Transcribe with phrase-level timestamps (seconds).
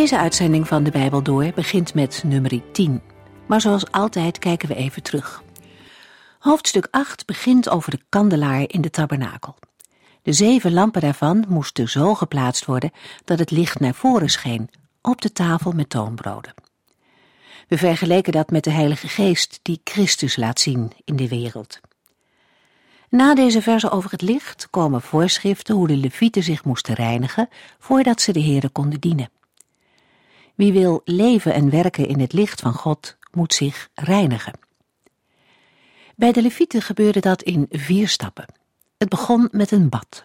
[0.00, 3.02] Deze uitzending van de Bijbel Door begint met nummer 10.
[3.46, 5.42] Maar zoals altijd kijken we even terug.
[6.38, 9.56] Hoofdstuk 8 begint over de kandelaar in de tabernakel.
[10.22, 12.90] De zeven lampen daarvan moesten zo geplaatst worden
[13.24, 14.70] dat het licht naar voren scheen,
[15.02, 16.54] op de tafel met toonbroden.
[17.68, 21.80] We vergeleken dat met de Heilige Geest die Christus laat zien in de wereld.
[23.08, 27.48] Na deze verse over het licht komen voorschriften hoe de levieten zich moesten reinigen
[27.78, 29.30] voordat ze de Here konden dienen.
[30.60, 34.52] Wie wil leven en werken in het licht van God, moet zich reinigen.
[36.16, 38.44] Bij de Levieten gebeurde dat in vier stappen.
[38.98, 40.24] Het begon met een bad.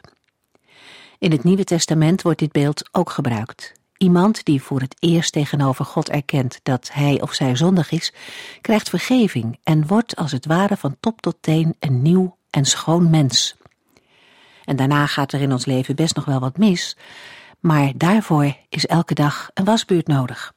[1.19, 3.73] In het Nieuwe Testament wordt dit beeld ook gebruikt.
[3.97, 8.13] Iemand die voor het eerst tegenover God erkent dat hij of zij zondig is,
[8.61, 13.09] krijgt vergeving en wordt als het ware van top tot teen een nieuw en schoon
[13.09, 13.55] mens.
[14.65, 16.97] En daarna gaat er in ons leven best nog wel wat mis,
[17.65, 20.53] maar daarvoor is elke dag een wasbeurt nodig.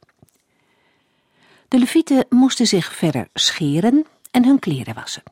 [1.68, 5.22] De levieten moesten zich verder scheren en hun kleren wassen.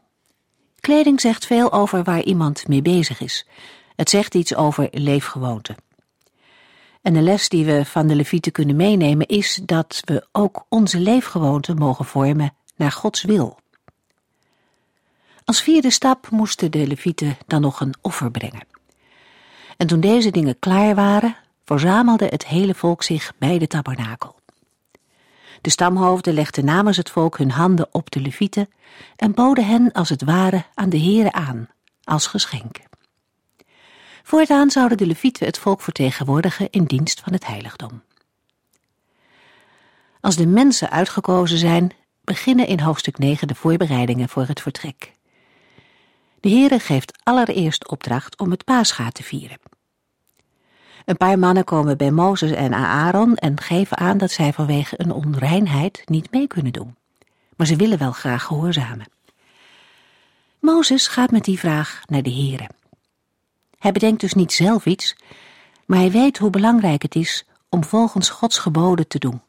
[0.80, 3.46] Kleding zegt veel over waar iemand mee bezig is.
[3.96, 5.76] Het zegt iets over leefgewoonten.
[7.02, 10.98] En de les die we van de levieten kunnen meenemen is dat we ook onze
[10.98, 13.58] leefgewoonten mogen vormen naar Gods wil.
[15.44, 18.66] Als vierde stap moesten de levieten dan nog een offer brengen.
[19.76, 24.34] En toen deze dingen klaar waren, verzamelde het hele volk zich bij de tabernakel.
[25.60, 28.68] De stamhoofden legden namens het volk hun handen op de levieten
[29.16, 31.68] en boden hen als het ware aan de heren aan,
[32.04, 32.78] als geschenk.
[34.22, 38.02] Voortaan zouden de levieten het volk vertegenwoordigen in dienst van het heiligdom.
[40.20, 41.92] Als de mensen uitgekozen zijn,
[42.24, 45.12] beginnen in hoofdstuk 9 de voorbereidingen voor het vertrek.
[46.40, 49.58] De Heere geeft allereerst opdracht om het paascha te vieren.
[51.06, 55.12] Een paar mannen komen bij Mozes en Aaron en geven aan dat zij vanwege een
[55.12, 56.96] onreinheid niet mee kunnen doen.
[57.56, 59.06] Maar ze willen wel graag gehoorzamen.
[60.60, 62.68] Mozes gaat met die vraag naar de Heere.
[63.78, 65.16] Hij bedenkt dus niet zelf iets,
[65.84, 69.42] maar hij weet hoe belangrijk het is om volgens Gods geboden te doen.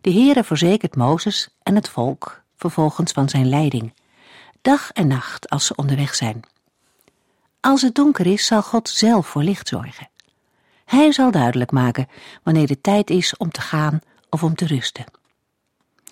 [0.00, 3.94] De Heere verzekert Mozes en het volk vervolgens van zijn leiding,
[4.62, 6.42] dag en nacht als ze onderweg zijn.
[7.60, 10.10] Als het donker is, zal God zelf voor licht zorgen.
[10.92, 12.08] Hij zal duidelijk maken
[12.42, 15.04] wanneer het tijd is om te gaan of om te rusten.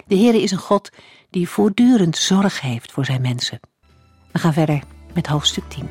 [0.07, 0.91] De Heere is een God
[1.31, 3.61] die voortdurend zorg heeft voor zijn mensen.
[4.33, 4.83] We gaan verder
[5.15, 5.89] met hoofdstuk 10.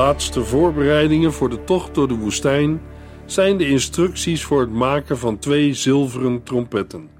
[0.00, 2.82] Laatste voorbereidingen voor de tocht door de woestijn
[3.26, 7.10] zijn de instructies voor het maken van twee zilveren trompetten.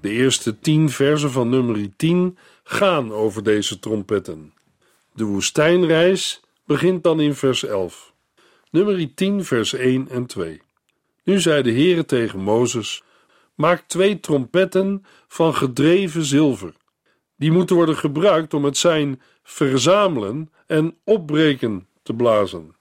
[0.00, 4.52] De eerste tien versen van nummer 10 gaan over deze trompetten.
[5.14, 8.12] De woestijnreis begint dan in vers 11.
[8.70, 10.62] Nummer 10 vers 1 en 2.
[11.24, 13.02] Nu zei de Heere tegen Mozes:
[13.54, 16.74] Maak twee trompetten van gedreven zilver.
[17.36, 22.76] Die moeten worden gebruikt om het zijn verzamelen en opbreken te blazen.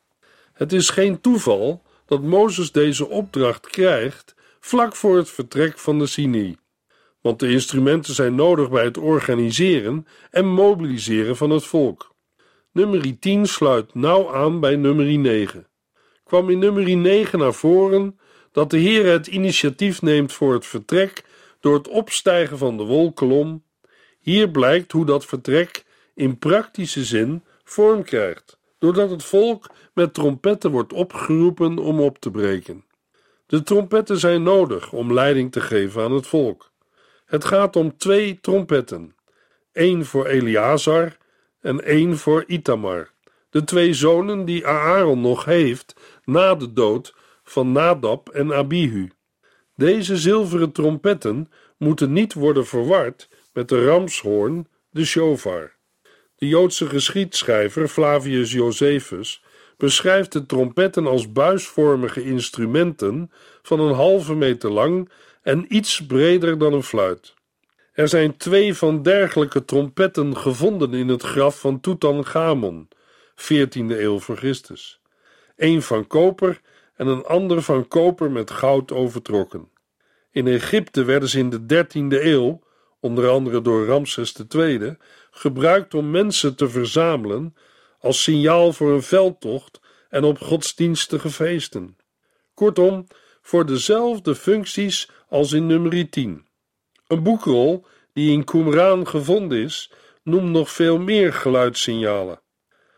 [0.53, 6.07] Het is geen toeval dat Mozes deze opdracht krijgt vlak voor het vertrek van de
[6.07, 6.57] Sinai,
[7.21, 12.15] want de instrumenten zijn nodig bij het organiseren en mobiliseren van het volk.
[12.71, 15.67] Nummer 10 sluit nauw aan bij nummer 9.
[16.23, 18.19] Kwam in nummer 9 naar voren
[18.51, 21.23] dat de Heer het initiatief neemt voor het vertrek
[21.59, 23.63] door het opstijgen van de wolkolom.
[24.19, 30.71] Hier blijkt hoe dat vertrek in praktische zin vorm krijgt doordat het volk met trompetten
[30.71, 32.85] wordt opgeroepen om op te breken.
[33.45, 36.71] De trompetten zijn nodig om leiding te geven aan het volk.
[37.25, 39.15] Het gaat om twee trompetten.
[39.71, 41.17] één voor Eleazar
[41.61, 43.11] en één voor Itamar,
[43.49, 49.11] de twee zonen die Aaron nog heeft na de dood van Nadab en Abihu.
[49.75, 55.72] Deze zilveren trompetten moeten niet worden verward met de ramshoorn, de shofar.
[56.43, 59.43] De Joodse geschiedschrijver Flavius Josephus
[59.77, 63.31] beschrijft de trompetten als buisvormige instrumenten
[63.61, 65.09] van een halve meter lang
[65.41, 67.33] en iets breder dan een fluit.
[67.93, 72.87] Er zijn twee van dergelijke trompetten gevonden in het graf van Tutankhamon,
[73.35, 74.99] 14e eeuw voor Christus.
[75.55, 76.61] Een van koper
[76.95, 79.69] en een ander van koper met goud overtrokken.
[80.31, 82.61] In Egypte werden ze in de 13e eeuw,
[82.99, 84.97] onder andere door Ramses II,
[85.35, 87.55] gebruikt om mensen te verzamelen
[87.99, 91.97] als signaal voor een veldtocht en op godsdienstige feesten.
[92.53, 93.07] Kortom,
[93.41, 96.45] voor dezelfde functies als in nummer 10.
[97.07, 99.91] Een boekrol die in Qumran gevonden is,
[100.23, 102.41] noemt nog veel meer geluidssignalen.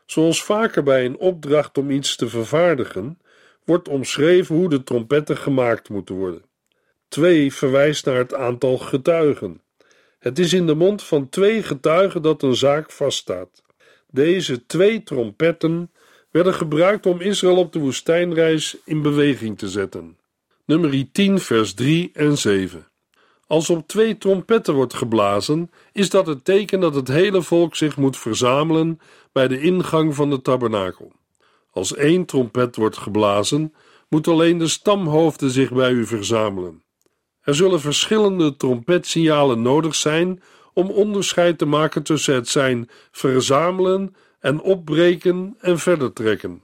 [0.05, 3.19] Zoals vaker bij een opdracht om iets te vervaardigen,
[3.63, 6.43] wordt omschreven hoe de trompetten gemaakt moeten worden.
[7.07, 9.61] Twee verwijst naar het aantal getuigen.
[10.25, 13.63] Het is in de mond van twee getuigen dat een zaak vaststaat.
[14.11, 15.91] Deze twee trompetten
[16.31, 20.17] werden gebruikt om Israël op de woestijnreis in beweging te zetten.
[20.65, 22.87] Nummer 10, vers 3 en 7.
[23.47, 27.97] Als op twee trompetten wordt geblazen, is dat het teken dat het hele volk zich
[27.97, 28.99] moet verzamelen
[29.31, 31.11] bij de ingang van de tabernakel.
[31.71, 33.73] Als één trompet wordt geblazen,
[34.09, 36.83] moet alleen de stamhoofden zich bij u verzamelen.
[37.45, 40.41] Er zullen verschillende trompetsignalen nodig zijn
[40.73, 46.61] om onderscheid te maken tussen het zijn verzamelen en opbreken en verder trekken.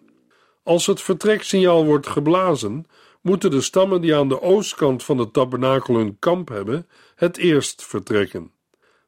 [0.63, 2.86] Als het vertreksignaal wordt geblazen,
[3.22, 7.86] moeten de stammen die aan de oostkant van de tabernakel hun kamp hebben, het eerst
[7.86, 8.51] vertrekken.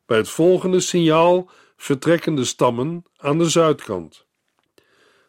[0.05, 4.25] Bij het volgende signaal vertrekken de stammen aan de zuidkant.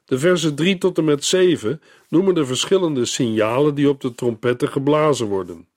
[0.04, 4.68] De versen 3 tot en met 7 noemen de verschillende signalen die op de trompetten
[4.68, 5.68] geblazen worden.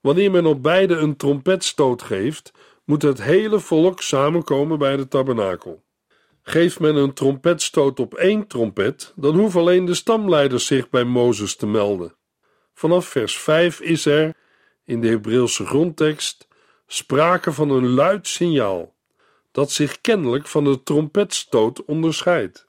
[0.00, 2.52] Wanneer men op beide een trompetstoot geeft,
[2.84, 5.82] moet het hele volk samenkomen bij de tabernakel.
[6.42, 11.56] Geeft men een trompetstoot op één trompet, dan hoeven alleen de stamleiders zich bij Mozes
[11.56, 12.16] te melden.
[12.74, 14.34] Vanaf vers 5 is er,
[14.84, 16.48] in de Hebreeuwse grondtekst,
[16.86, 18.94] sprake van een luid signaal,
[19.52, 22.67] dat zich kennelijk van de trompetstoot onderscheidt.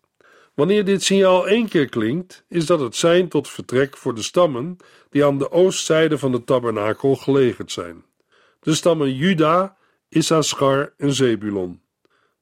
[0.60, 4.78] Wanneer dit signaal één keer klinkt, is dat het sein tot vertrek voor de stammen
[5.10, 8.06] die aan de oostzijde van de tabernakel gelegerd zijn.
[8.60, 9.78] De stammen Juda,
[10.10, 11.82] Issachar en Zebulon.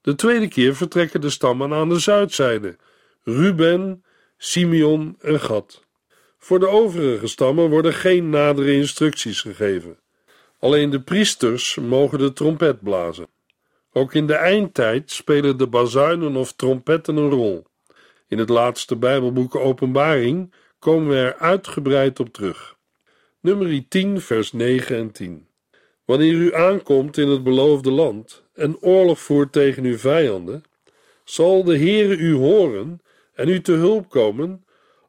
[0.01, 2.75] De tweede keer vertrekken de stammen aan de zuidzijde,
[3.23, 4.03] Ruben,
[4.37, 5.83] Simeon en Gad.
[6.37, 9.99] Voor de overige stammen worden geen nadere instructies gegeven.
[10.59, 13.27] Alleen de priesters mogen de trompet blazen.
[13.93, 17.66] Ook in de eindtijd spelen de bazuinen of trompetten een rol.
[18.27, 22.75] In het laatste Bijbelboek Openbaring komen we er uitgebreid op terug.
[23.39, 25.47] Nummer 10, vers 9 en 10.
[26.05, 30.63] Wanneer u aankomt in het beloofde land en oorlog voert tegen uw vijanden,
[31.23, 33.01] zal de Heere u horen
[33.33, 34.65] en u te hulp komen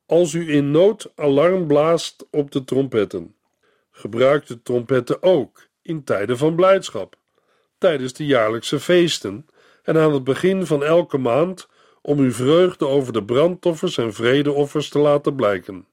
[0.06, 3.34] als u in nood alarm blaast op de trompetten.
[3.90, 7.16] Gebruik de trompetten ook in tijden van blijdschap,
[7.78, 9.46] tijdens de jaarlijkse feesten
[9.82, 11.68] en aan het begin van elke maand
[12.02, 15.86] om uw vreugde over de brandoffers en vredeoffers te laten blijken.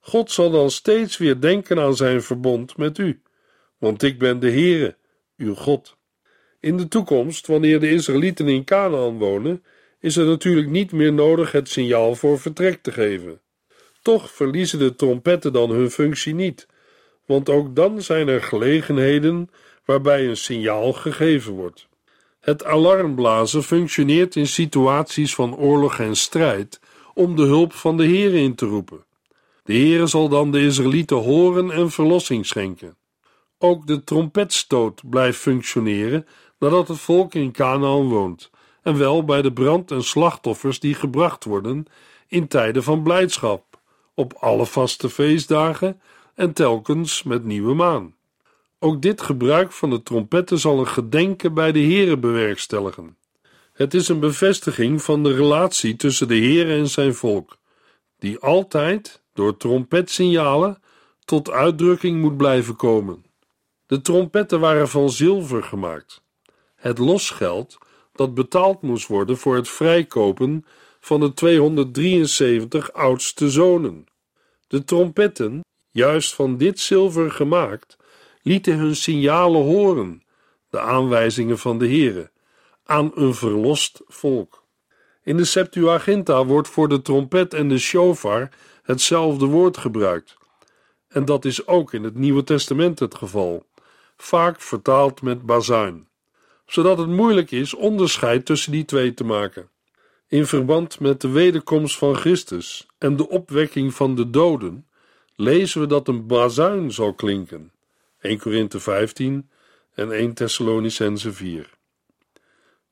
[0.00, 3.20] God zal dan steeds weer denken aan zijn verbond met u,
[3.78, 4.96] want ik ben de Heere,
[5.36, 5.96] uw God.
[6.60, 9.64] In de toekomst, wanneer de Israëlieten in Canaan wonen,
[10.00, 13.40] is er natuurlijk niet meer nodig het signaal voor vertrek te geven.
[14.02, 16.66] Toch verliezen de trompetten dan hun functie niet,
[17.26, 19.50] want ook dan zijn er gelegenheden
[19.84, 21.88] waarbij een signaal gegeven wordt.
[22.42, 26.80] Het alarmblazen functioneert in situaties van oorlog en strijd
[27.14, 29.04] om de hulp van de Heer in te roepen.
[29.64, 32.96] De Heer zal dan de Israëlieten horen en verlossing schenken.
[33.58, 36.26] Ook de trompetstoot blijft functioneren
[36.58, 38.50] nadat het volk in Canaan woont,
[38.82, 41.86] en wel bij de brand- en slachtoffers die gebracht worden
[42.28, 43.80] in tijden van blijdschap,
[44.14, 46.00] op alle vaste feestdagen
[46.34, 48.14] en telkens met nieuwe maan.
[48.84, 53.16] Ook dit gebruik van de trompetten zal een gedenken bij de Heere bewerkstelligen.
[53.72, 57.56] Het is een bevestiging van de relatie tussen de Heere en zijn volk,
[58.18, 60.82] die altijd, door trompetsignalen,
[61.24, 63.24] tot uitdrukking moet blijven komen.
[63.86, 66.22] De trompetten waren van zilver gemaakt.
[66.74, 67.78] Het losgeld
[68.12, 70.66] dat betaald moest worden voor het vrijkopen
[71.00, 74.06] van de 273 oudste zonen.
[74.66, 75.60] De trompetten,
[75.90, 78.00] juist van dit zilver gemaakt,
[78.42, 80.22] lieten hun signalen horen,
[80.70, 82.30] de aanwijzingen van de Heere,
[82.84, 84.62] aan een verlost volk.
[85.22, 88.48] In de Septuaginta wordt voor de trompet en de shofar
[88.82, 90.36] hetzelfde woord gebruikt.
[91.08, 93.66] En dat is ook in het Nieuwe Testament het geval,
[94.16, 96.08] vaak vertaald met bazuin,
[96.66, 99.70] zodat het moeilijk is onderscheid tussen die twee te maken.
[100.28, 104.86] In verband met de wederkomst van Christus en de opwekking van de doden
[105.34, 107.72] lezen we dat een bazuin zal klinken.
[108.22, 109.50] 1 Korinthe 15
[109.94, 111.70] en 1 Thessalonicense 4.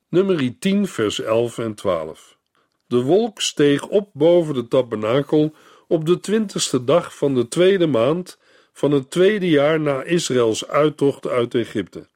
[0.09, 2.39] Nummer 10 vers 11 en 12.
[2.87, 5.55] De wolk steeg op boven de tabernakel
[5.89, 8.39] op de twintigste dag van de tweede maand
[8.73, 12.09] van het tweede jaar na Israëls uittocht uit Egypte.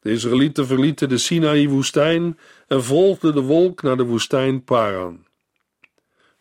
[0.00, 5.26] De Israëlieten verlieten de Sinaï-woestijn en volgden de wolk naar de woestijn Paran.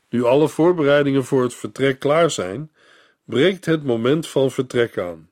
[0.10, 2.72] Nu alle voorbereidingen voor het vertrek klaar zijn,
[3.24, 5.29] breekt het moment van vertrek aan.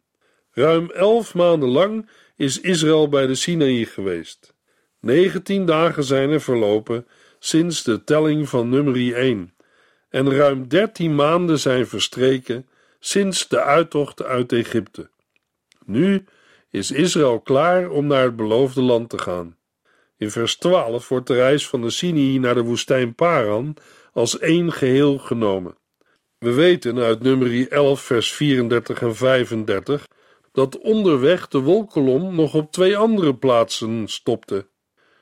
[0.58, 4.54] Ruim elf maanden lang is Israël bij de Sinaï geweest.
[5.00, 7.08] Negentien dagen zijn er verlopen
[7.40, 9.54] sinds de telling van nummer 1
[10.10, 12.68] en ruim dertien maanden zijn verstreken
[13.00, 15.10] sinds de uittocht uit Egypte.
[15.86, 16.26] Nu
[16.70, 19.58] is Israël klaar om naar het beloofde land te gaan.
[20.18, 23.76] In vers 12 wordt de reis van de Sinai naar de woestijn Paran
[24.14, 25.76] als één geheel genomen.
[26.38, 30.08] We weten uit nummer 11 vers 34 en 35
[30.58, 34.68] dat onderweg de wolkolom nog op twee andere plaatsen stopte.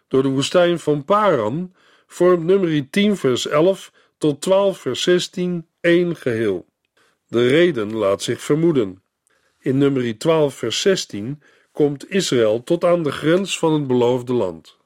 [0.08, 1.74] Door de woestijn van Paran
[2.08, 6.66] vormt nummer 10 vers 11 tot 12 vers 16 één geheel.
[7.28, 9.02] De reden laat zich vermoeden.
[9.60, 14.78] In nummer 12 vers 16 komt Israël tot aan de grens van het beloofde land.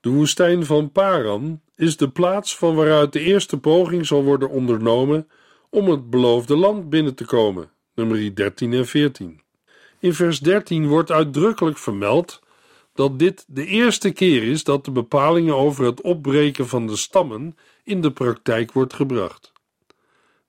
[0.00, 5.28] De woestijn van Paran is de plaats van waaruit de eerste poging zal worden ondernomen
[5.70, 9.46] om het beloofde land binnen te komen, nummer 13 en 14.
[10.00, 12.40] In vers 13 wordt uitdrukkelijk vermeld
[12.94, 17.56] dat dit de eerste keer is dat de bepalingen over het opbreken van de stammen
[17.84, 19.52] in de praktijk wordt gebracht.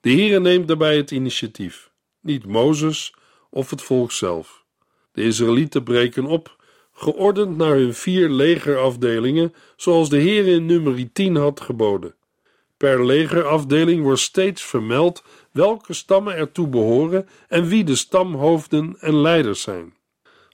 [0.00, 1.90] De Heere neemt daarbij het initiatief,
[2.20, 3.14] niet Mozes
[3.50, 4.64] of het volk zelf.
[5.12, 6.56] De Israëlieten breken op,
[6.92, 12.14] geordend naar hun vier legerafdelingen, zoals de Heer in nummer 10 had geboden.
[12.76, 19.62] Per legerafdeling wordt steeds vermeld welke stammen ertoe behoren en wie de stamhoofden en leiders
[19.62, 19.94] zijn.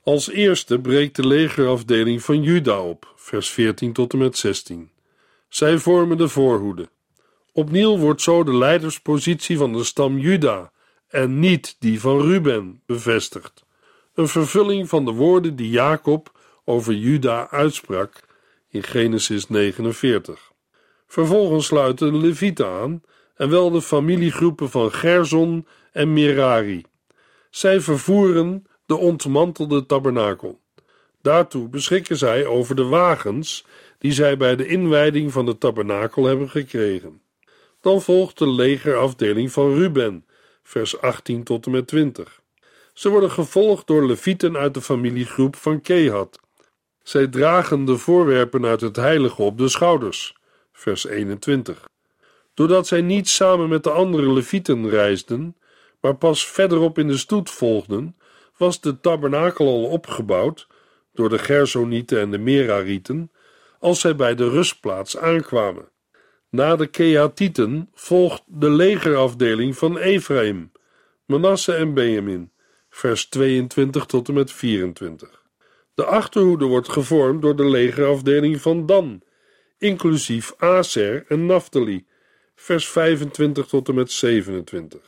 [0.03, 4.91] Als eerste breekt de legerafdeling van Juda op, vers 14 tot en met 16.
[5.49, 6.88] Zij vormen de voorhoede.
[7.53, 10.73] Opnieuw wordt zo de leiderspositie van de stam Juda
[11.09, 13.65] en niet die van Ruben bevestigd.
[14.15, 18.21] Een vervulling van de woorden die Jacob over Juda uitsprak
[18.69, 20.53] in Genesis 49.
[21.07, 23.03] Vervolgens sluiten de Levieten aan
[23.37, 26.85] en wel de familiegroepen van Gerson en Merari.
[27.50, 30.61] Zij vervoeren de ontmantelde tabernakel.
[31.23, 33.64] Daartoe beschikken zij over de wagens
[33.99, 37.21] die zij bij de inwijding van de tabernakel hebben gekregen.
[37.81, 40.25] Dan volgt de legerafdeling van Ruben,
[40.62, 42.40] vers 18 tot en met 20.
[42.93, 46.38] Ze worden gevolgd door levieten uit de familiegroep van Kehat.
[47.02, 50.37] Zij dragen de voorwerpen uit het heilige op de schouders,
[50.73, 51.85] vers 21.
[52.57, 55.57] Doordat zij niet samen met de andere levieten reisden,
[56.01, 58.17] maar pas verderop in de stoet volgden,
[58.57, 60.67] was de tabernakel al opgebouwd
[61.13, 63.31] door de Gersonieten en de Merarieten
[63.79, 65.89] als zij bij de rustplaats aankwamen.
[66.51, 70.73] Na de Keatieten volgt de legerafdeling van Ephraim,
[71.27, 72.53] Manasse en Benjamin,
[72.89, 75.43] vers 22 tot en met 24.
[75.95, 79.23] De achterhoede wordt gevormd door de legerafdeling van Dan,
[79.79, 82.07] inclusief Aser en Naphtali,
[82.57, 85.01] vers 25 tot en met 27.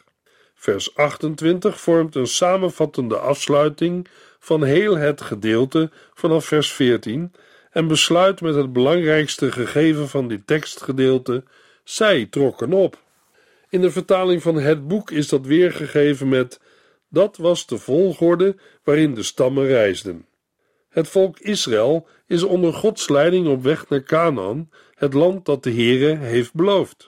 [0.54, 7.32] Vers 28 vormt een samenvattende afsluiting van heel het gedeelte vanaf vers 14
[7.70, 11.44] en besluit met het belangrijkste gegeven van dit tekstgedeelte:
[11.84, 13.02] zij trokken op.
[13.68, 16.60] In de vertaling van het boek is dat weergegeven met:
[17.08, 20.26] dat was de volgorde waarin de stammen reisden.
[20.88, 25.72] Het volk Israël is onder Gods leiding op weg naar Canaan, het land dat de
[25.72, 27.07] Heere heeft beloofd.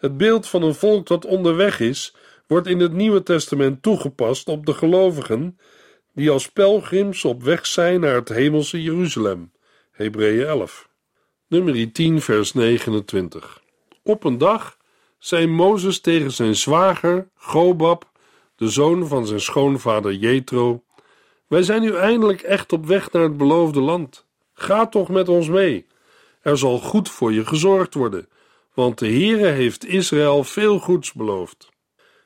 [0.00, 2.14] Het beeld van een volk dat onderweg is,
[2.46, 5.58] wordt in het Nieuwe Testament toegepast op de gelovigen
[6.14, 9.52] die als pelgrims op weg zijn naar het hemelse Jeruzalem.
[9.90, 10.88] Hebreeën 11.
[11.48, 13.62] Nummer 10, vers 29.
[14.02, 14.76] Op een dag
[15.18, 18.10] zei Mozes tegen zijn zwager, Gobab,
[18.56, 20.82] de zoon van zijn schoonvader Jethro:
[21.46, 24.26] Wij zijn nu eindelijk echt op weg naar het beloofde land.
[24.52, 25.86] Ga toch met ons mee.
[26.42, 28.28] Er zal goed voor je gezorgd worden,
[28.74, 31.68] want de Heere heeft Israël veel goeds beloofd.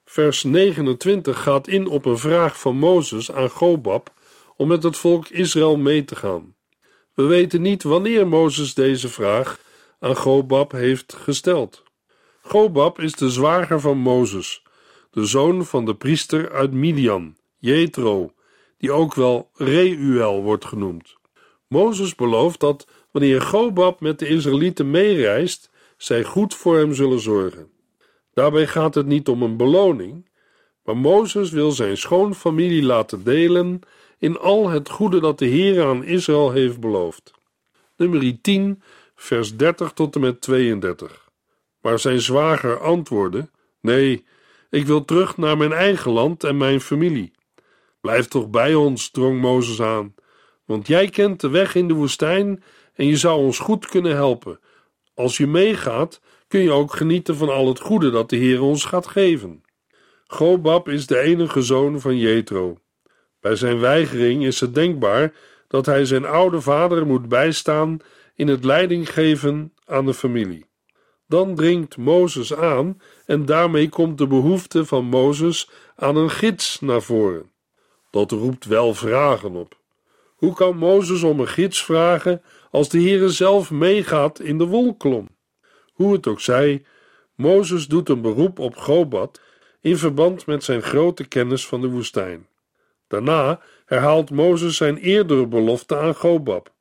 [0.05, 4.13] Vers 29 gaat in op een vraag van Mozes aan Gobab
[4.57, 6.55] om met het volk Israël mee te gaan.
[7.15, 9.61] We weten niet wanneer Mozes deze vraag
[9.99, 11.83] aan Gobab heeft gesteld.
[12.43, 14.63] Gobab is de zwager van Mozes,
[15.11, 18.33] de zoon van de priester uit Midian, Jethro,
[18.79, 21.17] die ook wel Reuel wordt genoemd.
[21.69, 25.71] Mozes belooft dat wanneer Gobab met de Israëlieten meereist,
[26.05, 27.71] zij goed voor hem zullen zorgen.
[28.33, 30.29] Daarbij gaat het niet om een beloning,
[30.83, 33.81] maar Mozes wil zijn schoonfamilie laten delen
[34.19, 37.33] in al het goede dat de Heer aan Israël heeft beloofd.
[37.97, 38.83] Nummer 10,
[39.15, 41.29] vers 30 tot en met 32.
[41.81, 43.49] Maar zijn zwager antwoordde:
[43.81, 44.25] Nee,
[44.71, 47.33] ik wil terug naar mijn eigen land en mijn familie.
[48.01, 50.15] Blijf toch bij ons, drong Mozes aan,
[50.65, 52.63] want jij kent de weg in de woestijn
[52.95, 54.59] en je zou ons goed kunnen helpen.
[55.15, 58.85] Als je meegaat, kun je ook genieten van al het goede dat de Heer ons
[58.85, 59.63] gaat geven.
[60.27, 62.79] Gobab is de enige zoon van Jethro.
[63.41, 65.33] Bij zijn weigering is het denkbaar
[65.69, 67.99] dat hij zijn oude vader moet bijstaan
[68.35, 70.67] in het leidinggeven aan de familie.
[71.27, 77.03] Dan dringt Mozes aan en daarmee komt de behoefte van Mozes aan een gids naar
[77.03, 77.51] voren.
[78.11, 79.79] Dat roept wel vragen op.
[80.35, 82.43] Hoe kan Mozes om een gids vragen
[82.75, 85.29] als de Heere zelf meegaat in de wolkolom?
[85.93, 86.85] Hoe het ook zij,
[87.35, 89.41] Mozes doet een beroep op Gobat
[89.81, 92.47] in verband met zijn grote kennis van de woestijn.
[93.09, 96.73] Daarna herhaalt Mozes zijn eerdere belofte aan Gobab.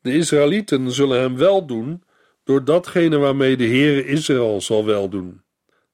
[0.00, 2.02] De Israëlieten zullen hem wel doen
[2.44, 5.42] door datgene waarmee de Heere Israël zal weldoen.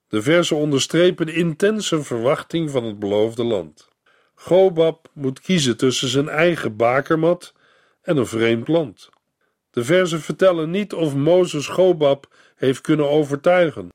[0.09, 3.88] De versen onderstrepen de intense verwachting van het beloofde land.
[4.35, 7.55] Gobab moet kiezen tussen zijn eigen bakermat
[8.02, 9.11] en een vreemd land.
[9.71, 13.88] De versen vertellen niet of Mozes Gobab heeft kunnen overtuigen.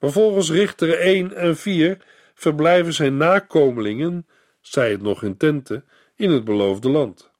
[0.00, 4.26] Volgens Richter 1 en 4 verblijven zijn nakomelingen,
[4.60, 5.84] zij het nog in tenten,
[6.16, 7.30] in het beloofde land.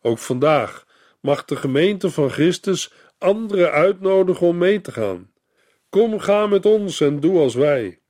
[0.00, 0.84] Ook vandaag
[1.20, 5.30] mag de gemeente van Christus anderen uitnodigen om mee te gaan.
[5.88, 8.00] Kom, ga met ons en doe als wij.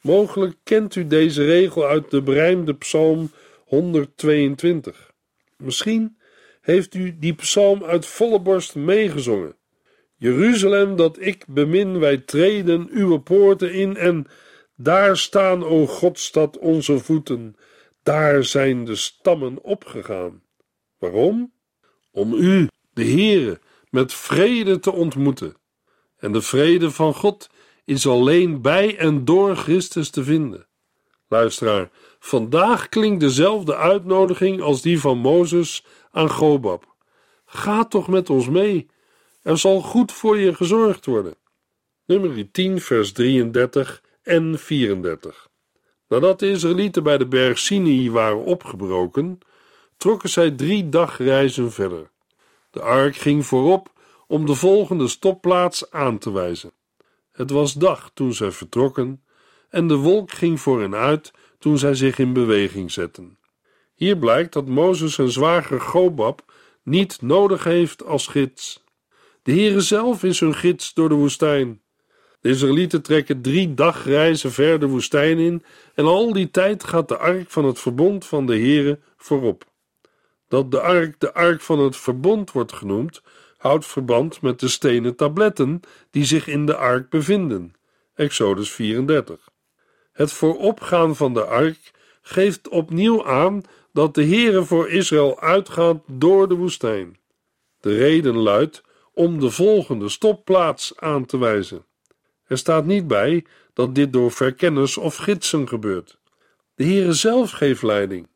[0.00, 3.30] Mogelijk kent u deze regel uit de berijmde psalm
[3.64, 5.12] 122.
[5.56, 6.18] Misschien
[6.64, 9.56] heeft u die psalm uit volle borst meegezongen.
[10.16, 14.26] Jeruzalem dat ik bemin, wij treden uw poorten in en
[14.76, 17.56] daar staan, o Godstad, onze voeten.
[18.02, 20.42] Daar zijn de stammen opgegaan.
[20.98, 21.52] Waarom?
[22.10, 25.56] Om u, de Heere, met vrede te ontmoeten.
[26.16, 27.50] En de vrede van God
[27.84, 30.66] is alleen bij en door Christus te vinden.
[31.28, 36.94] Luisteraar, vandaag klinkt dezelfde uitnodiging als die van Mozes aan Gobab.
[37.44, 38.90] Ga toch met ons mee.
[39.42, 41.34] Er zal goed voor je gezorgd worden.
[42.06, 45.48] Nummer 10, vers 33 en 34.
[46.08, 49.38] Nadat de Israëlieten bij de berg Sinai waren opgebroken,
[49.96, 52.10] trokken zij drie dagreizen verder.
[52.70, 53.92] De ark ging voorop
[54.26, 56.72] om de volgende stopplaats aan te wijzen.
[57.32, 59.23] Het was dag toen zij vertrokken
[59.74, 63.38] en de wolk ging voor hen uit toen zij zich in beweging zetten.
[63.94, 68.84] Hier blijkt dat Mozes zijn zwager Gobab niet nodig heeft als gids.
[69.42, 71.80] De Heere zelf is hun gids door de woestijn.
[72.40, 77.18] De Israëlieten trekken drie dagreizen ver de woestijn in en al die tijd gaat de
[77.18, 79.64] ark van het verbond van de Heere voorop.
[80.48, 83.22] Dat de ark de ark van het verbond wordt genoemd,
[83.56, 87.72] houdt verband met de stenen tabletten die zich in de ark bevinden.
[88.14, 89.52] Exodus 34.
[90.14, 91.90] Het vooropgaan van de ark
[92.22, 97.18] geeft opnieuw aan dat de Heere voor Israël uitgaat door de woestijn.
[97.80, 101.84] De reden luidt om de volgende stopplaats aan te wijzen.
[102.44, 106.18] Er staat niet bij dat dit door verkenners of gidsen gebeurt.
[106.74, 108.28] De Heere zelf geeft leiding.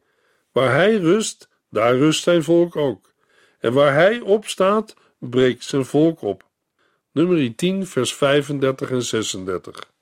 [0.53, 3.13] Waar hij rust, daar rust zijn volk ook.
[3.59, 6.47] En waar hij opstaat, breekt zijn volk op.
[7.13, 9.97] Nummer 10, vers 35 en 36.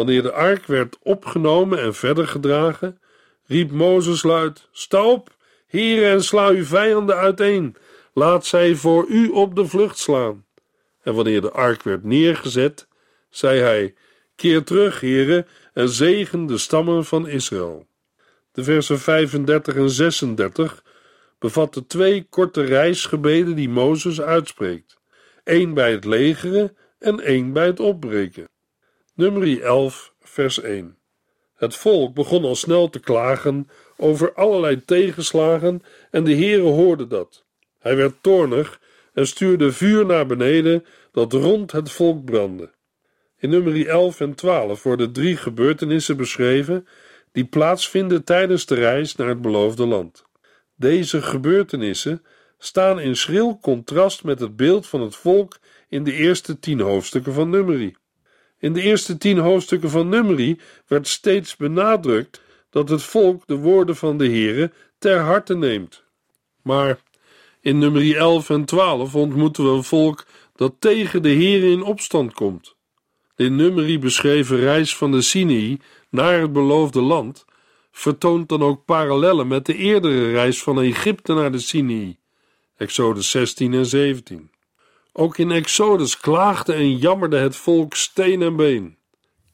[0.00, 3.00] Wanneer de ark werd opgenomen en verder gedragen,
[3.46, 5.36] riep Mozes luid: Sta op,
[5.66, 7.76] heren, en sla uw vijanden uiteen.
[8.12, 10.46] Laat zij voor u op de vlucht slaan.
[11.02, 12.88] En wanneer de ark werd neergezet,
[13.30, 13.94] zei hij:
[14.36, 17.86] Keer terug, heren, en zegen de stammen van Israël.
[18.52, 20.84] De versen 35 en 36
[21.38, 25.00] bevatten twee korte reisgebeden die Mozes uitspreekt:
[25.44, 28.48] één bij het legeren en één bij het opbreken.
[29.14, 30.98] Nummer 11, vers 1.
[31.54, 37.44] Het volk begon al snel te klagen over allerlei tegenslagen en de Heere hoorde dat.
[37.78, 38.80] Hij werd toornig
[39.12, 42.70] en stuurde vuur naar beneden dat rond het volk brandde.
[43.38, 46.86] In nummer 11 en 12 worden drie gebeurtenissen beschreven
[47.32, 50.24] die plaatsvinden tijdens de reis naar het beloofde land.
[50.76, 52.22] Deze gebeurtenissen
[52.58, 57.32] staan in schril contrast met het beeld van het volk in de eerste tien hoofdstukken
[57.32, 57.94] van Numeri.
[58.60, 63.96] In de eerste tien hoofdstukken van Numeri werd steeds benadrukt dat het volk de woorden
[63.96, 66.02] van de Heere ter harte neemt.
[66.62, 67.00] Maar
[67.60, 72.32] in Numeri 11 en 12 ontmoeten we een volk dat tegen de Heere in opstand
[72.32, 72.74] komt.
[73.34, 77.44] De in Numeri beschreven reis van de Sinai naar het beloofde land
[77.90, 82.18] vertoont dan ook parallellen met de eerdere reis van Egypte naar de Sinai,
[82.76, 84.50] Exodus 16 en 17.
[85.12, 88.96] Ook in Exodus klaagde en jammerde het volk steen en been.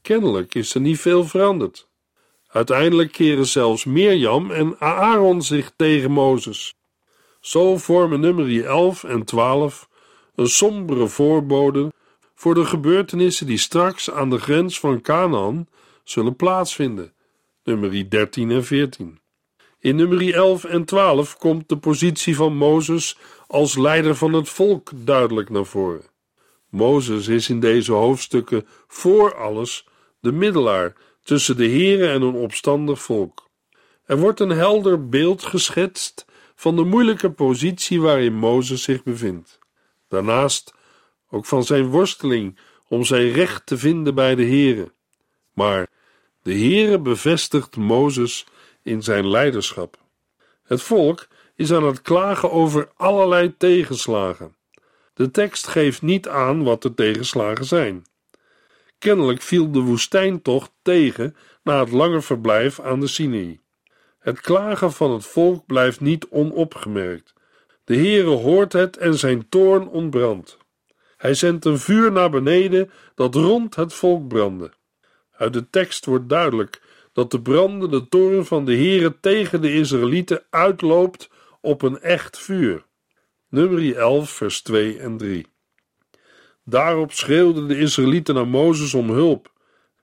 [0.02, 1.88] Kennelijk is er niet veel veranderd.
[2.48, 6.74] Uiteindelijk keren zelfs Mirjam en Aaron zich tegen Mozes.
[7.40, 9.88] Zo vormen nummer 11 en 12
[10.34, 11.92] een sombere voorbode
[12.34, 15.68] voor de gebeurtenissen die straks aan de grens van Canaan
[16.04, 17.12] zullen plaatsvinden,
[17.64, 19.18] nummer 13 en 14.
[19.86, 24.90] In nummer 11 en 12 komt de positie van Mozes als leider van het volk
[24.94, 26.04] duidelijk naar voren.
[26.70, 29.86] Mozes is in deze hoofdstukken voor alles
[30.20, 33.48] de middelaar tussen de Here en een opstandig volk.
[34.04, 39.58] Er wordt een helder beeld geschetst van de moeilijke positie waarin Mozes zich bevindt.
[40.08, 40.74] Daarnaast
[41.30, 44.92] ook van zijn worsteling om zijn recht te vinden bij de Here.
[45.52, 45.88] Maar
[46.42, 48.46] de Heere bevestigt Mozes
[48.86, 49.96] in zijn leiderschap.
[50.62, 54.56] Het volk is aan het klagen over allerlei tegenslagen.
[55.14, 58.04] De tekst geeft niet aan wat de tegenslagen zijn.
[58.98, 63.60] Kennelijk viel de woestijntocht tegen na het lange verblijf aan de Sinai.
[64.18, 67.34] Het klagen van het volk blijft niet onopgemerkt.
[67.84, 70.58] De Heere hoort het en zijn toorn ontbrandt.
[71.16, 74.72] Hij zendt een vuur naar beneden dat rond het volk brandde.
[75.36, 76.80] Uit de tekst wordt duidelijk
[77.16, 82.84] dat de brandende toorn van de Heere tegen de Israëlieten uitloopt op een echt vuur.
[83.48, 85.46] Nummer 11, vers 2 en 3.
[86.64, 89.52] Daarop schreeuwden de Israëlieten naar Mozes om hulp,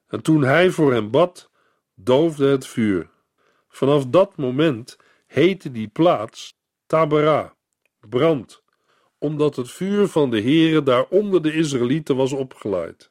[0.07, 1.49] en toen hij voor hen bad,
[1.95, 3.09] doofde het vuur.
[3.67, 7.55] Vanaf dat moment heette die plaats Tabera,
[8.09, 8.63] brand,
[9.17, 13.09] omdat het vuur van de Heere daar onder de Israëlieten was opgeleid.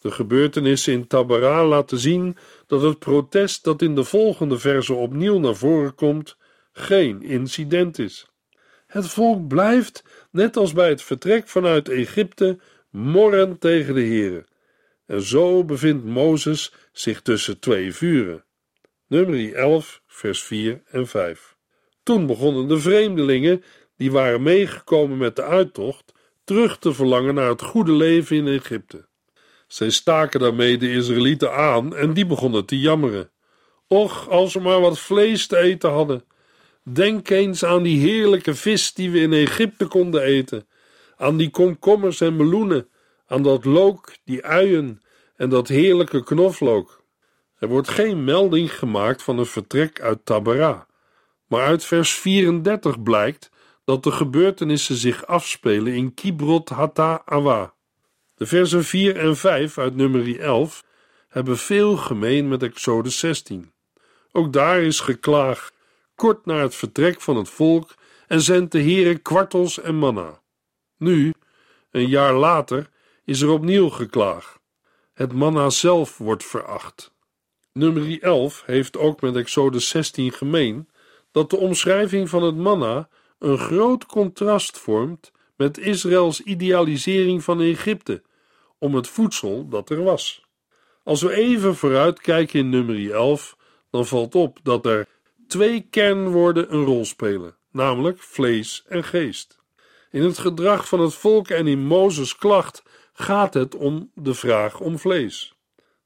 [0.00, 2.36] De gebeurtenissen in Tabera laten zien
[2.66, 6.36] dat het protest dat in de volgende verse opnieuw naar voren komt,
[6.72, 8.26] geen incident is.
[8.86, 12.58] Het volk blijft, net als bij het vertrek vanuit Egypte,
[12.90, 14.46] morren tegen de Heere.
[15.06, 18.44] En zo bevindt Mozes zich tussen twee vuren.
[19.06, 21.56] Nummer 11, vers 4 en 5.
[22.02, 23.64] Toen begonnen de vreemdelingen,
[23.96, 26.12] die waren meegekomen met de uittocht,
[26.44, 29.08] terug te verlangen naar het goede leven in Egypte.
[29.72, 33.30] Zij staken daarmee de Israëlieten aan en die begonnen te jammeren.
[33.86, 36.24] Och, als we maar wat vlees te eten hadden.
[36.82, 40.68] Denk eens aan die heerlijke vis die we in Egypte konden eten,
[41.16, 42.88] aan die komkommers en meloenen,
[43.26, 45.02] aan dat look, die uien
[45.36, 47.04] en dat heerlijke knoflook.
[47.58, 50.86] Er wordt geen melding gemaakt van een vertrek uit Tabera,
[51.46, 53.50] maar uit vers 34 blijkt
[53.84, 57.74] dat de gebeurtenissen zich afspelen in Kibrot Hata Awa.
[58.40, 60.84] De versen 4 en 5 uit nummer 11
[61.28, 63.72] hebben veel gemeen met Exodus 16.
[64.32, 65.74] Ook daar is geklaagd
[66.14, 67.94] kort na het vertrek van het volk
[68.26, 70.40] en zendt de Heere kwartels en manna.
[70.96, 71.32] Nu,
[71.90, 72.90] een jaar later,
[73.24, 74.58] is er opnieuw geklaagd.
[75.14, 77.12] Het manna zelf wordt veracht.
[77.72, 80.88] Nummer 11 heeft ook met Exodus 16 gemeen
[81.30, 88.22] dat de omschrijving van het manna een groot contrast vormt met Israëls idealisering van Egypte
[88.80, 90.44] om het voedsel dat er was.
[91.04, 93.56] Als we even vooruitkijken in nummer 11,
[93.90, 95.06] dan valt op dat er
[95.48, 99.58] twee kernwoorden een rol spelen, namelijk vlees en geest.
[100.10, 104.80] In het gedrag van het volk en in Mozes' klacht gaat het om de vraag
[104.80, 105.54] om vlees.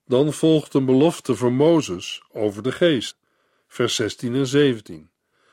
[0.07, 3.19] Dan volgt een belofte voor Mozes over de geest,
[3.67, 5.11] vers 16 en 17,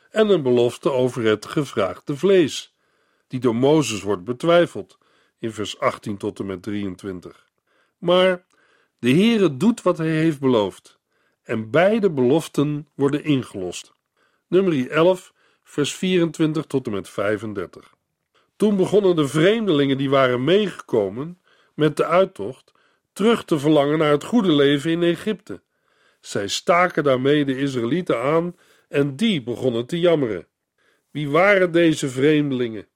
[0.09, 2.75] en een belofte over het gevraagde vlees,
[3.27, 4.97] die door Mozes wordt betwijfeld,
[5.41, 7.47] in vers 18 tot en met 23.
[7.97, 8.45] Maar
[8.99, 10.99] de Heere doet wat hij heeft beloofd,
[11.43, 13.93] en beide beloften worden ingelost.
[14.47, 17.93] Nummer 11, vers 24 tot en met 35.
[18.55, 21.39] Toen begonnen de vreemdelingen die waren meegekomen
[21.73, 22.71] met de uittocht
[23.13, 25.61] terug te verlangen naar het goede leven in Egypte.
[26.19, 28.55] Zij staken daarmee de Israëlieten aan
[28.89, 30.47] en die begonnen te jammeren.
[31.11, 32.87] Wie waren deze vreemdelingen?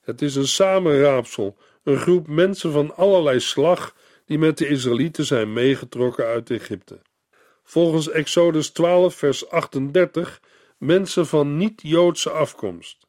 [0.00, 3.94] Het is een samenraapsel een groep mensen van allerlei slag
[4.24, 7.00] die met de Israëlieten zijn meegetrokken uit Egypte.
[7.62, 10.40] Volgens Exodus 12, vers 38,
[10.78, 13.06] mensen van niet-Joodse afkomst.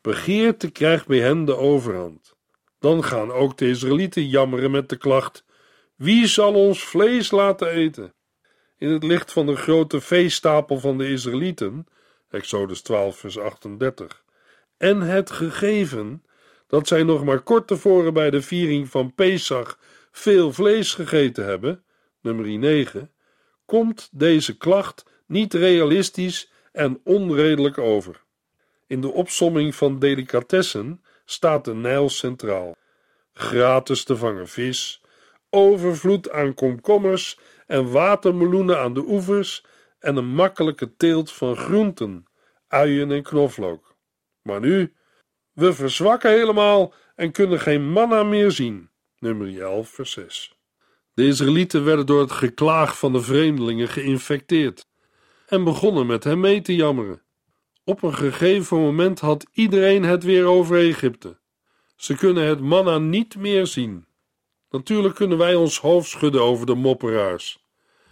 [0.00, 2.34] Begeerte krijgt bij hen de overhand.
[2.78, 5.44] Dan gaan ook de Israëlieten jammeren met de klacht:
[5.94, 8.14] Wie zal ons vlees laten eten?
[8.78, 11.86] In het licht van de grote veestapel van de Israëlieten,
[12.30, 14.24] Exodus 12, vers 38,
[14.76, 16.22] en het gegeven
[16.66, 19.78] dat zij nog maar kort tevoren bij de viering van Pesach
[20.10, 21.84] veel vlees gegeten hebben,
[22.20, 23.10] nummer 9,
[23.66, 28.24] komt deze klacht niet realistisch en onredelijk over.
[28.86, 32.76] In de opsomming van delicatessen staat de Nijl centraal.
[33.32, 35.02] Gratis te vangen vis,
[35.50, 39.64] overvloed aan komkommers en watermeloenen aan de oevers
[39.98, 42.26] en een makkelijke teelt van groenten,
[42.68, 43.96] uien en knoflook.
[44.42, 44.94] Maar nu,
[45.56, 48.90] we verzwakken helemaal en kunnen geen manna meer zien.
[49.18, 50.56] Nummer 11, vers 6.
[51.14, 54.86] De Israëlieten werden door het geklaag van de vreemdelingen geïnfecteerd
[55.46, 57.22] en begonnen met hem mee te jammeren.
[57.84, 61.38] Op een gegeven moment had iedereen het weer over Egypte.
[61.96, 64.06] Ze kunnen het manna niet meer zien.
[64.70, 67.64] Natuurlijk kunnen wij ons hoofd schudden over de mopperaars.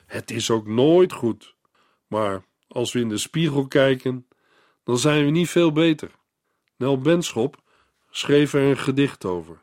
[0.07, 1.55] Het is ook nooit goed.
[2.07, 4.27] Maar als we in de spiegel kijken,
[4.85, 6.11] dan zijn we niet veel beter.
[6.85, 7.57] Nel Benschop
[8.11, 9.63] schreef er een gedicht over.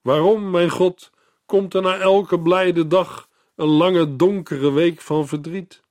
[0.00, 1.10] Waarom, mijn God,
[1.46, 5.82] komt er na elke blijde dag een lange donkere week van verdriet?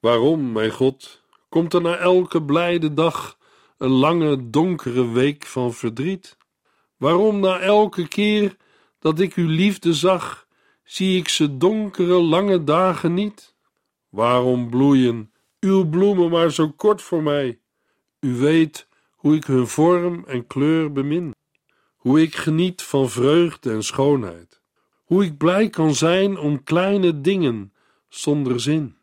[0.00, 3.38] Waarom, mijn God, komt er na elke blijde dag
[3.78, 6.36] een lange donkere week van verdriet?
[6.96, 8.56] Waarom na elke keer
[8.98, 10.46] dat ik uw liefde zag,
[10.84, 13.54] zie ik ze donkere lange dagen niet?
[14.08, 17.60] Waarom bloeien uw bloemen maar zo kort voor mij?
[18.20, 18.88] U weet
[19.20, 21.34] hoe ik hun vorm en kleur bemin,
[21.96, 24.60] hoe ik geniet van vreugde en schoonheid,
[25.04, 27.72] hoe ik blij kan zijn om kleine dingen
[28.08, 28.96] zonder zin,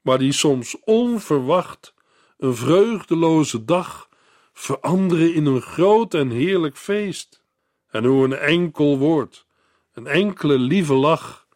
[0.00, 1.94] maar die soms onverwacht
[2.38, 4.08] een vreugdeloze dag
[4.52, 7.42] veranderen in een groot en heerlijk feest,
[7.90, 9.46] en hoe een enkel woord,
[9.92, 11.46] een enkele lieve lach,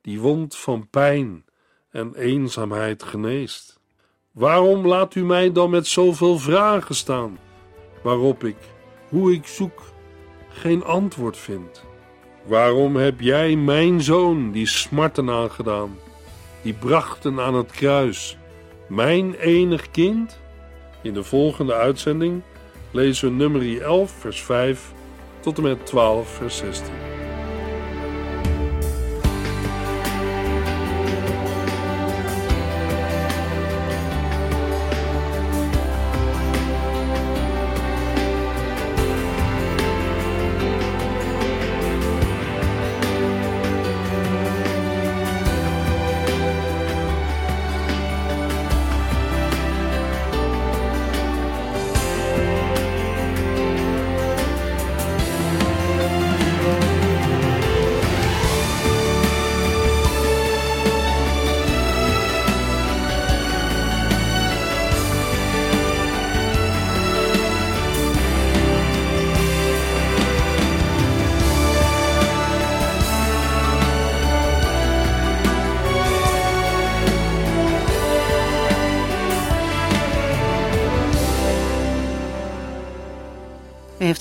[0.00, 1.44] die wond van pijn
[1.90, 3.80] en eenzaamheid geneest.
[4.32, 7.38] Waarom laat u mij dan met zoveel vragen staan?
[8.02, 8.56] Waarop ik,
[9.08, 9.82] hoe ik zoek,
[10.48, 11.84] geen antwoord vind.
[12.44, 15.98] Waarom heb jij mijn zoon die smarten aangedaan,
[16.62, 18.38] die brachten aan het kruis,
[18.88, 20.40] mijn enig kind?
[21.02, 22.42] In de volgende uitzending
[22.90, 24.92] lezen we nummer 11, vers 5
[25.40, 27.09] tot en met 12, vers 16.